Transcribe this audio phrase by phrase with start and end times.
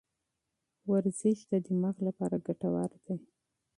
[0.91, 3.17] ورزش د دماغ لپاره ګټور دی.